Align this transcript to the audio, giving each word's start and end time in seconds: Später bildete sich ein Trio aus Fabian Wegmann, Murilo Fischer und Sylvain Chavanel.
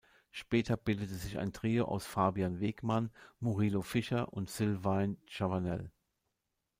Später 0.31 0.77
bildete 0.77 1.13
sich 1.13 1.37
ein 1.37 1.53
Trio 1.53 1.85
aus 1.85 2.07
Fabian 2.07 2.59
Wegmann, 2.59 3.11
Murilo 3.39 3.83
Fischer 3.83 4.33
und 4.33 4.49
Sylvain 4.49 5.17
Chavanel. 5.27 5.91